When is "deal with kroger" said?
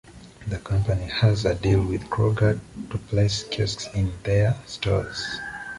1.53-2.59